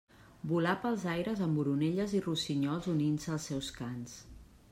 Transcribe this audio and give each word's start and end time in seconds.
Volà 0.51 0.71
pels 0.85 1.03
aires 1.11 1.43
amb 1.47 1.61
oronelles 1.65 2.17
i 2.21 2.25
rossinyols 2.29 2.91
unint-se 2.95 3.35
als 3.37 3.51
seus 3.53 3.71
cants. 3.81 4.19